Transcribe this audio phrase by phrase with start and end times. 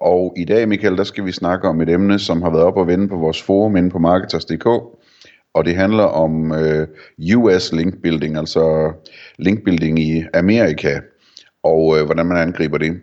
[0.00, 2.76] Og i dag, Michael, der skal vi snakke om et emne, som har været op
[2.76, 4.66] og vende på vores forum inde på Marketers.dk.
[5.54, 6.88] Og det handler om øh,
[7.36, 8.92] US link building, altså
[9.38, 11.00] link building i Amerika,
[11.62, 13.00] og øh, hvordan man angriber det.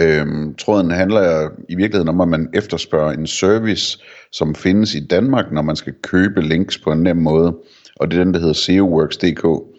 [0.00, 3.98] Øhm, tråden handler i virkeligheden om, at man efterspørger en service,
[4.32, 7.56] som findes i Danmark, når man skal købe links på en nem måde.
[7.96, 9.69] Og det er den, der hedder SEOworks.dk.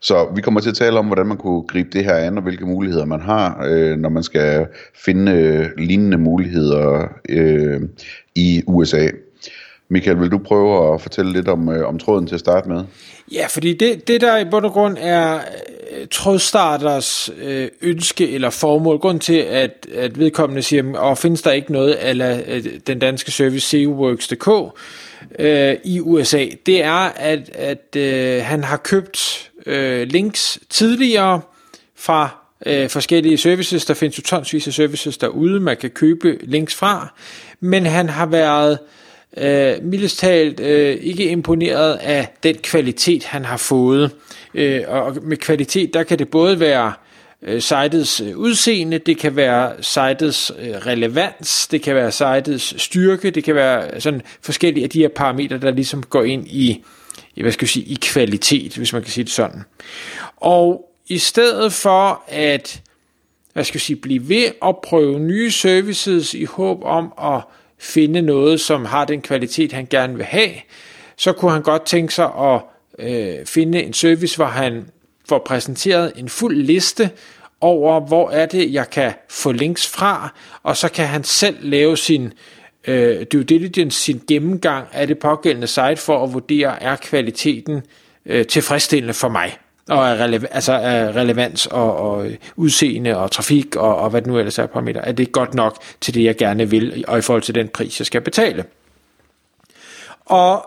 [0.00, 2.42] Så vi kommer til at tale om, hvordan man kunne gribe det her an, og
[2.42, 4.66] hvilke muligheder man har, øh, når man skal
[5.04, 7.80] finde øh, lignende muligheder øh,
[8.34, 9.08] i USA.
[9.88, 12.84] Michael, vil du prøve at fortælle lidt om, øh, om tråden til at starte med?
[13.32, 18.50] Ja, fordi det, det der i bund og grund er øh, trådstarters øh, ønske eller
[18.50, 22.98] formål, grund til, at, at vedkommende siger, og findes der ikke noget af øh, den
[22.98, 24.48] danske service SEOworks.dk
[25.38, 31.40] øh, i USA, det er, at, at øh, han har købt øh, links tidligere
[31.96, 32.28] fra
[32.66, 33.84] øh, forskellige services.
[33.84, 37.14] Der findes jo tonsvis af services derude, man kan købe links fra.
[37.60, 38.78] Men han har været
[39.36, 44.10] øh, mildest talt øh, ikke imponeret af den kvalitet, han har fået.
[44.54, 46.92] Øh, og med kvalitet, der kan det både være
[47.42, 53.30] øh, sitets øh, udseende, det kan være sitets øh, relevans, det kan være sitets styrke,
[53.30, 56.84] det kan være sådan forskellige af de her parametre, der ligesom går ind i
[57.42, 59.64] hvad skal jeg sige, i kvalitet, hvis man kan sige det sådan.
[60.36, 62.82] Og i stedet for at
[63.52, 67.42] hvad skal jeg sige, blive ved at prøve nye services i håb om at
[67.78, 70.50] finde noget, som har den kvalitet, han gerne vil have,
[71.16, 72.60] så kunne han godt tænke sig at
[72.98, 74.90] øh, finde en service, hvor han
[75.28, 77.10] får præsenteret en fuld liste
[77.60, 81.96] over, hvor er det, jeg kan få links fra, og så kan han selv lave
[81.96, 82.32] sin
[82.86, 87.82] øh, due diligence, sin gennemgang af det pågældende site for at vurdere, er kvaliteten
[88.26, 89.58] øh, tilfredsstillende for mig
[89.88, 94.28] og er rele- altså er relevans og, og udseende og trafik og, og hvad det
[94.28, 97.20] nu ellers er parametre, er det godt nok til det, jeg gerne vil, og i
[97.20, 98.64] forhold til den pris, jeg skal betale.
[100.20, 100.66] Og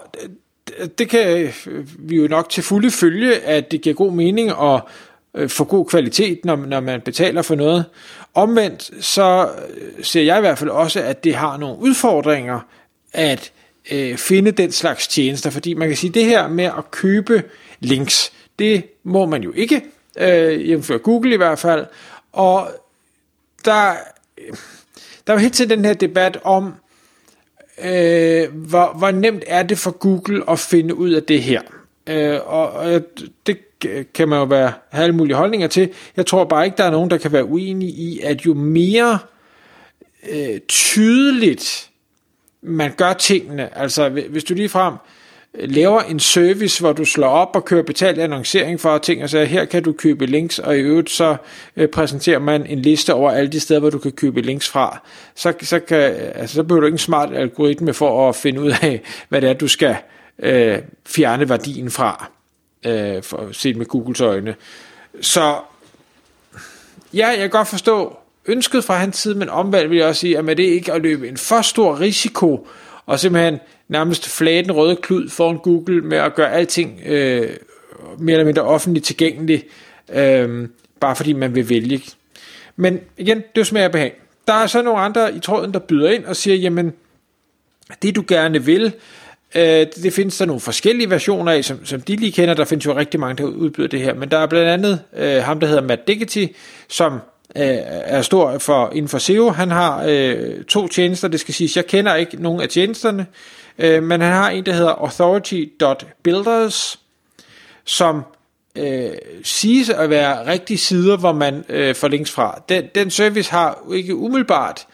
[0.98, 4.82] det kan øh, vi jo nok til fulde følge, at det giver god mening at
[5.36, 7.86] øh, få god kvalitet, når, når man betaler for noget.
[8.38, 12.60] Omvendt så øh, ser jeg i hvert fald også, at det har nogle udfordringer
[13.14, 13.52] at
[13.92, 17.44] øh, finde den slags tjenester, fordi man kan sige, at det her med at købe
[17.80, 19.86] links, det må man jo ikke,
[20.18, 21.86] øh, jævnfør Google i hvert fald,
[22.32, 22.68] og
[23.66, 23.92] der,
[24.38, 24.56] øh,
[25.28, 26.74] der er jo helt til den her debat om,
[27.84, 31.62] øh, hvor, hvor nemt er det for Google at finde ud af det her.
[32.08, 33.02] Øh, og, og
[33.48, 33.58] det
[34.14, 35.90] kan man jo være, have alle mulige holdninger til.
[36.18, 39.20] Jeg tror bare ikke, der er nogen, der kan være uenige i, at jo mere
[40.30, 41.90] øh, tydeligt
[42.62, 44.94] man gør tingene, altså hvis du lige frem
[45.60, 49.44] laver en service, hvor du slår op og kører betalt annoncering for ting, og så
[49.44, 51.36] her kan du købe links, og i øvrigt så
[51.78, 55.02] øh, præsenterer man en liste over alle de steder, hvor du kan købe links fra,
[55.36, 55.98] så, så, kan,
[56.36, 59.50] altså, så behøver du ikke en smart algoritme for at finde ud af, hvad det
[59.50, 62.30] er, du skal øh, Øh, fjerne værdien fra
[62.86, 64.56] øh, for, set med Googles øjne.
[65.22, 65.56] Så
[67.14, 70.38] ja, jeg kan godt forstå ønsket fra hans side, men omvendt vil jeg også sige,
[70.38, 72.68] at med det ikke at løbe en for stor risiko,
[73.06, 77.50] og simpelthen nærmest flage den røde klud foran Google med at gøre alting øh,
[78.18, 79.66] mere eller mindre offentligt tilgængeligt,
[80.14, 82.02] øh, bare fordi man vil vælge.
[82.76, 84.22] Men igen, det er jo behag.
[84.48, 86.94] Der er så nogle andre i tråden, der byder ind og siger, jamen,
[88.02, 88.94] det du gerne vil,
[89.56, 92.54] Øh, det findes der nogle forskellige versioner af, som, som de lige kender.
[92.54, 94.14] Der findes jo rigtig mange, der udbyder det her.
[94.14, 96.46] Men der er blandt andet øh, ham, der hedder Matt Diggity,
[96.90, 97.20] som øh,
[97.88, 99.50] er stor for, inden for SEO.
[99.50, 101.76] Han har øh, to tjenester, det skal siges.
[101.76, 103.26] Jeg kender ikke nogen af tjenesterne,
[103.78, 107.00] øh, men han har en, der hedder authority.builders,
[107.86, 108.24] som
[108.76, 109.10] øh,
[109.44, 112.62] siges at være rigtige sider, hvor man øh, får links fra.
[112.70, 114.88] Den, den service har ikke umiddelbart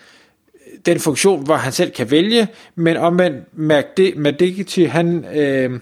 [0.85, 3.57] den funktion, hvor han selv kan vælge, men omvendt
[4.18, 5.80] Madigity, han øh,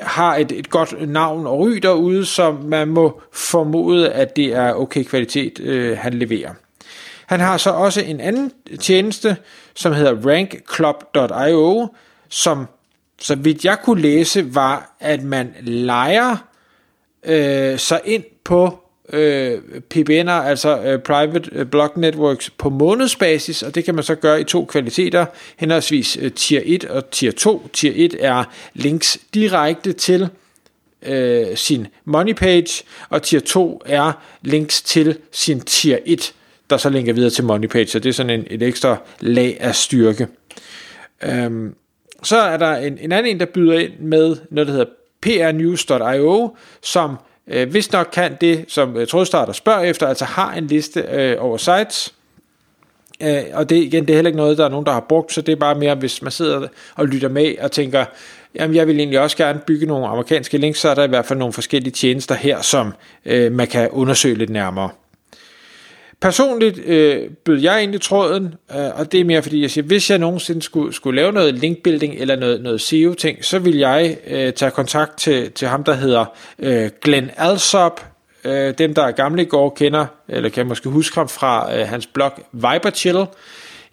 [0.00, 4.72] har et, et godt navn og ry derude, så man må formode, at det er
[4.72, 6.50] okay kvalitet, øh, han leverer.
[7.26, 9.36] Han har så også en anden tjeneste,
[9.74, 11.88] som hedder rankclub.io,
[12.28, 12.66] som
[13.18, 16.36] så vidt jeg kunne læse, var, at man leger
[17.26, 18.81] øh, sig ind på
[19.12, 19.58] øh,
[19.94, 24.40] PBN'er, altså øh, Private øh, Block Networks, på månedsbasis, og det kan man så gøre
[24.40, 25.26] i to kvaliteter,
[25.56, 27.68] henholdsvis øh, Tier 1 og Tier 2.
[27.72, 28.44] Tier 1 er
[28.74, 30.28] links direkte til
[31.06, 34.12] øh, sin money page, og Tier 2 er
[34.42, 36.34] links til sin Tier 1,
[36.70, 39.56] der så linker videre til money page, så det er sådan en, et ekstra lag
[39.60, 40.28] af styrke.
[41.22, 41.74] Øhm,
[42.22, 44.86] så er der en, en anden en, der byder ind med noget, der hedder
[45.20, 50.66] prnews.io, som øh, hvis nok kan det, som øh, trådstarter spørger efter, altså har en
[50.66, 52.14] liste øh, over sites,
[53.22, 55.32] øh, og det igen, det er heller ikke noget, der er nogen, der har brugt,
[55.32, 58.04] så det er bare mere, hvis man sidder og lytter med og tænker,
[58.54, 61.26] jamen jeg vil egentlig også gerne bygge nogle amerikanske links, så er der i hvert
[61.26, 62.94] fald nogle forskellige tjenester her, som
[63.24, 64.90] øh, man kan undersøge lidt nærmere.
[66.22, 70.10] Personligt øh, bød jeg egentlig tråden, øh, og det er mere fordi, jeg siger, hvis
[70.10, 74.52] jeg nogensinde skulle, skulle lave noget linkbuilding eller noget, noget SEO-ting, så vil jeg øh,
[74.52, 76.24] tage kontakt til, til ham, der hedder
[76.58, 78.06] øh, Glenn Alsop.
[78.44, 81.88] Øh, dem, der er gamle i går, kender, eller kan måske huske ham fra øh,
[81.88, 83.26] hans blog Viberchill.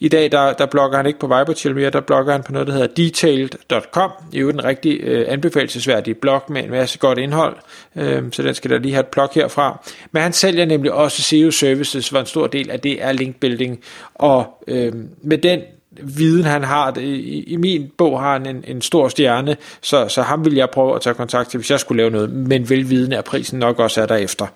[0.02, 2.68] I dag, der, der blogger han ikke på Viberchill mere, der blogger han på noget,
[2.68, 4.12] der hedder detailed.com.
[4.32, 7.56] Det er jo en rigtig øh, anbefalesværdig blog med en masse godt indhold,
[7.96, 9.88] øh, så den skal der lige have et plug herfra.
[10.12, 13.80] Men han sælger nemlig også SEO Services, hvor en stor del af det er linkbuilding,
[14.16, 15.62] og øh, med den
[15.92, 16.94] viden han har.
[16.98, 20.70] I, i min bog har han en, en stor stjerne, så, så ham vil jeg
[20.70, 23.80] prøve at tage kontakt til, hvis jeg skulle lave noget, men velvidende at prisen nok
[23.80, 24.48] også er derefter.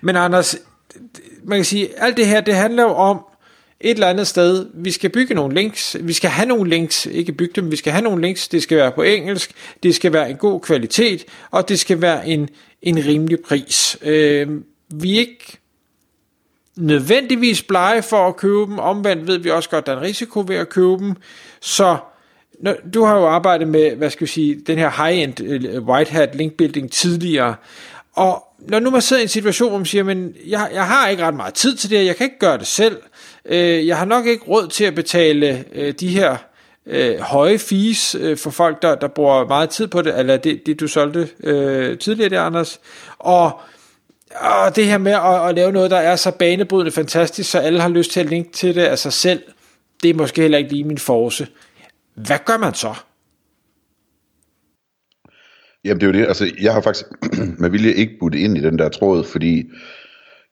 [0.00, 0.56] Men Anders,
[1.44, 3.24] man kan sige, alt det her, det handler jo om,
[3.80, 7.32] et eller andet sted, vi skal bygge nogle links, vi skal have nogle links, ikke
[7.32, 10.30] bygge dem, vi skal have nogle links, det skal være på engelsk, det skal være
[10.30, 12.48] en god kvalitet, og det skal være en,
[12.82, 13.98] en rimelig pris.
[14.02, 14.48] Øh,
[14.88, 15.58] vi er ikke
[16.76, 20.02] nødvendigvis blege for at købe dem, omvendt ved vi også godt, at der er en
[20.02, 21.14] risiko ved at købe dem,
[21.60, 21.96] så
[22.60, 26.10] når, du har jo arbejdet med, hvad skal vi sige, den her high-end øh, white
[26.10, 27.54] hat link building tidligere,
[28.12, 31.08] og når nu man sidder i en situation, hvor man siger, men jeg, jeg har
[31.08, 32.96] ikke ret meget tid til det, jeg kan ikke gøre det selv,
[33.44, 36.36] øh, jeg har nok ikke råd til at betale øh, de her
[36.86, 40.66] øh, høje fees øh, for folk, der, der bruger meget tid på det, eller det,
[40.66, 42.80] det du solgte øh, tidligere der, Anders,
[43.18, 43.60] og
[44.34, 47.80] og det her med at, at lave noget, der er så banebrydende fantastisk, så alle
[47.80, 49.42] har lyst til at linke til det af sig selv,
[50.02, 51.46] det er måske heller ikke lige min force.
[52.14, 52.94] Hvad gør man så?
[55.84, 57.06] Jamen det er jo det, altså jeg har faktisk
[57.62, 59.70] med vilje ikke budt ind i den der tråd, fordi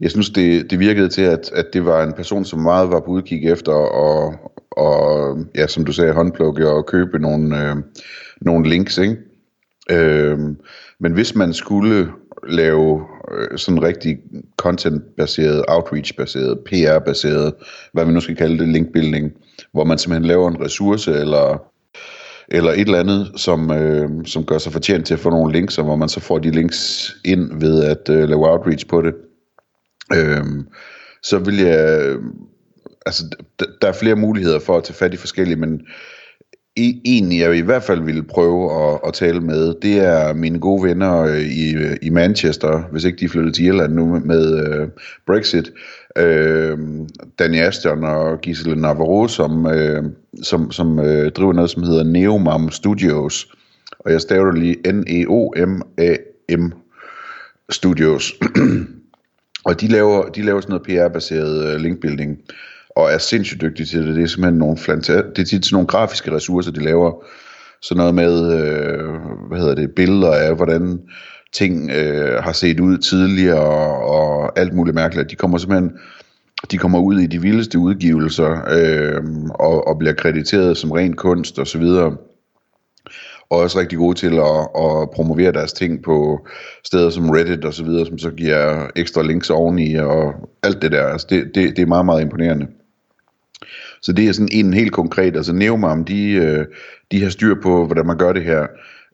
[0.00, 3.00] jeg synes det, det virkede til, at, at det var en person, som meget var
[3.00, 4.34] på udkig efter, og,
[4.70, 7.76] og ja, som du sagde, håndplukke og købe nogle, øh,
[8.40, 9.16] nogle links, ikke?
[9.90, 10.38] Øh,
[11.00, 12.08] men hvis man skulle
[12.48, 13.02] lave
[13.32, 14.19] øh, sådan rigtig
[14.56, 17.54] content-baseret, outreach-baseret, PR-baseret,
[17.92, 19.32] hvad vi nu skal kalde det, linkbuilding,
[19.72, 21.62] hvor man simpelthen laver en ressource eller
[22.50, 25.79] eller et eller andet, som, øh, som gør sig fortjent til at få nogle links,
[25.79, 29.15] og hvor man så får de links ind ved at øh, lave outreach på det.
[30.12, 30.45] Øh,
[31.23, 32.23] så vil jeg, øh,
[33.06, 33.25] altså
[33.83, 35.81] der er flere muligheder for at tage fat i forskellige, men
[36.78, 40.58] E- en jeg i hvert fald ville prøve at, at tale med, det er mine
[40.58, 44.69] gode venner øh, i, øh, i Manchester, hvis ikke de flyttede til Irland nu med
[44.69, 44.88] øh,
[45.26, 45.72] Brexit.
[46.19, 46.78] Øh,
[47.38, 50.02] Danny Ashton og Giselle Navarro, som, øh,
[50.42, 53.48] som, som øh, driver noget, som hedder Neomam Studios.
[53.98, 56.72] Og jeg staver lige N-E-O-M-A-M
[57.70, 58.32] Studios.
[59.66, 62.38] og de laver, de laver sådan noget PR-baseret øh, linkbuilding
[62.99, 64.17] og er sindssygt dygtige til det.
[64.17, 67.25] Det er simpelthen nogle, flanta- det er tit sådan nogle grafiske ressourcer, de laver.
[67.83, 69.09] Sådan noget med, øh,
[69.49, 71.00] hvad hedder det, billeder af, hvordan
[71.52, 75.31] ting øh, har set ud tidligere, og, og alt muligt mærkeligt.
[75.31, 75.93] De kommer simpelthen
[76.71, 81.59] de kommer ud i de vildeste udgivelser, øh, og, og bliver krediteret som ren kunst
[81.59, 81.83] osv.,
[83.50, 86.47] og også rigtig gode til at, at promovere deres ting på
[86.85, 90.93] steder som Reddit og så videre, som så giver ekstra links oveni og alt det
[90.93, 91.07] der.
[91.07, 92.67] Altså det, det, det er meget, meget imponerende.
[94.02, 96.67] Så det er sådan en helt konkret, altså Neomam, de, øh,
[97.12, 98.67] de har styr på, hvordan man gør det her.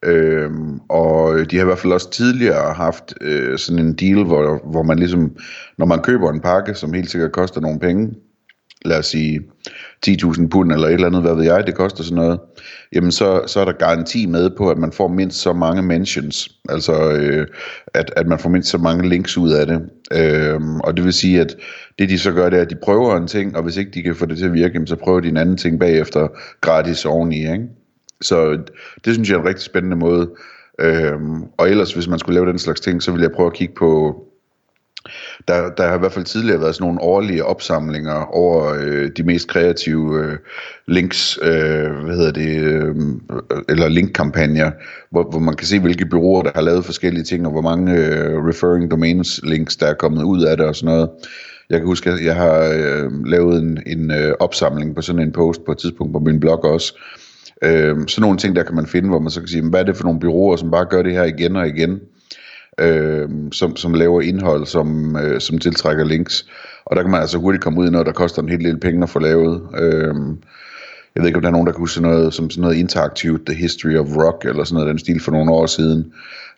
[0.05, 4.71] Øhm, og de har i hvert fald også tidligere haft øh, sådan en deal, hvor,
[4.71, 5.37] hvor man ligesom,
[5.79, 8.14] når man køber en pakke, som helt sikkert koster nogle penge,
[8.85, 9.41] lad os sige
[10.07, 12.41] 10.000 pund eller et eller andet, hvad ved jeg, det koster sådan noget,
[12.93, 16.50] jamen så, så er der garanti med på, at man får mindst så mange mentions,
[16.69, 17.47] altså øh,
[17.95, 19.81] at, at man får mindst så mange links ud af det.
[20.12, 21.57] Øh, og det vil sige, at
[21.99, 24.03] det de så gør, det er, at de prøver en ting, og hvis ikke de
[24.03, 26.29] kan få det til at virke, så prøver de en anden ting bagefter
[26.61, 27.69] gratis oveni, ikke?
[28.21, 28.59] Så
[29.05, 30.31] det synes jeg er en rigtig spændende måde.
[30.81, 33.53] Øhm, og ellers, hvis man skulle lave den slags ting, så ville jeg prøve at
[33.53, 34.24] kigge på
[35.49, 39.23] der, der har i hvert fald tidligere været sådan nogle årlige opsamlinger over øh, de
[39.23, 40.38] mest kreative øh,
[40.87, 42.96] links, øh, hvad hedder det, øh,
[43.68, 44.70] eller linkkampagner,
[45.11, 47.92] hvor, hvor man kan se, hvilke byråer, der har lavet forskellige ting, og hvor mange
[47.96, 51.11] øh, referring domains links, der er kommet ud af det og sådan noget.
[51.70, 55.32] Jeg kan huske, at jeg har øh, lavet en, en øh, opsamling på sådan en
[55.32, 56.99] post på et tidspunkt på min blog også.
[57.62, 59.84] Øh, sådan nogle ting, der kan man finde, hvor man så kan sige, hvad er
[59.84, 62.00] det for nogle byråer, som bare gør det her igen og igen
[62.78, 66.47] øh, som, som laver indhold, som, øh, som tiltrækker links.
[66.85, 68.81] Og der kan man altså hurtigt komme ud i noget, der koster en hel del
[68.81, 69.62] penge at få lavet.
[69.78, 70.14] Øh,
[71.14, 73.47] jeg ved ikke, om der er nogen, der kan huske noget, som sådan noget interaktivt,
[73.47, 76.12] The History of Rock, eller sådan noget den stil for nogle år siden.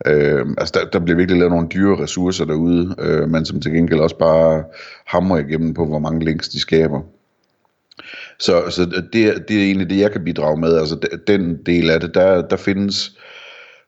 [0.06, 3.73] Øh, altså der, der bliver virkelig lavet nogle dyre ressourcer derude, øh, men som til
[3.73, 4.64] gengæld også bare
[5.06, 7.00] hamrer igennem på, hvor mange links de skaber.
[8.38, 10.76] Så, så det, det er egentlig det, jeg kan bidrage med.
[10.78, 13.18] Altså den del af det, der, der findes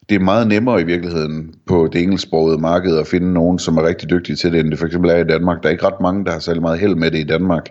[0.08, 3.86] det er meget nemmere i virkeligheden på det engelsksprogede marked at finde nogen, som er
[3.86, 5.62] rigtig dygtige til det, end det for eksempel er i Danmark.
[5.62, 7.68] Der er ikke ret mange, der har særlig meget held med det i Danmark,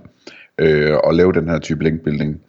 [0.57, 2.41] øh, at lave den her type linkbuilding.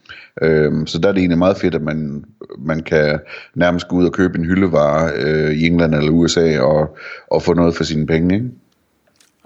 [0.43, 2.25] Øh, så der er det egentlig meget fedt, at man,
[2.59, 3.21] man kan
[3.55, 6.97] nærmest gå ud og købe en hyldevare øh, i England eller USA og,
[7.31, 8.35] og få noget for sine penge.
[8.35, 8.47] Ikke?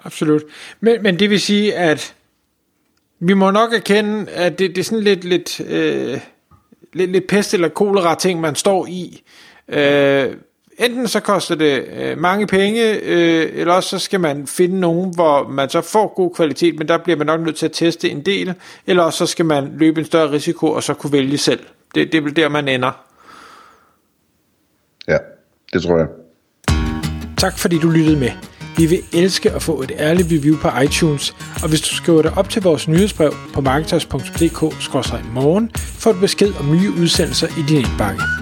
[0.04, 0.42] Absolut.
[0.80, 2.14] Men, men det vil sige, at
[3.20, 6.20] vi må nok erkende, at det, det er sådan lidt, lidt, øh,
[6.92, 9.22] lidt, lidt pest eller kolera ting, man står i.
[9.69, 10.37] Øh,
[10.78, 15.14] enten så koster det øh, mange penge, øh, eller også så skal man finde nogen,
[15.14, 18.11] hvor man så får god kvalitet, men der bliver man nok nødt til at teste
[18.11, 18.54] en del,
[18.87, 21.61] eller også så skal man løbe en større risiko, og så kunne vælge selv.
[21.95, 23.04] Det, det er vel der, man ender.
[25.09, 25.19] Ja,
[25.73, 26.07] det tror jeg.
[27.38, 28.31] Tak fordi du lyttede med.
[28.76, 32.33] Vi vil elske at få et ærligt review på iTunes, og hvis du skriver dig
[32.37, 38.41] op til vores nyhedsbrev på marketers.dk-morgen, får du besked om nye udsendelser i din indbakke.